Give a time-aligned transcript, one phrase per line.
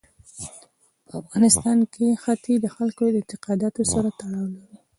[1.07, 4.77] په افغانستان کې ښتې د خلکو د اعتقاداتو سره تړاو لري.